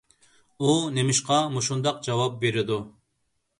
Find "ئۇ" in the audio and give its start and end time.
0.67-0.73